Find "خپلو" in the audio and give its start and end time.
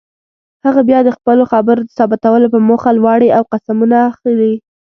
1.17-1.43